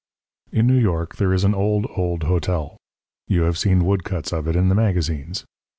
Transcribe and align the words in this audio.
In 0.51 0.65
New 0.65 0.79
York 0.79 1.17
there 1.17 1.31
is 1.31 1.43
an 1.43 1.53
old, 1.53 1.85
old 1.95 2.23
hotel. 2.23 2.75
You 3.27 3.43
have 3.43 3.55
seen 3.59 3.85
woodcuts 3.85 4.33
of 4.33 4.47
it 4.47 4.55
in 4.55 4.67
the 4.67 4.73
magazines. 4.73 5.45